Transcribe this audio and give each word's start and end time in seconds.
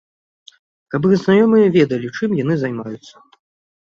Каб 0.93 1.01
іх 1.09 1.13
знаёмыя 1.23 1.67
ведалі, 1.75 2.07
чым 2.17 2.29
яны 2.39 2.57
займаюцца. 2.63 3.15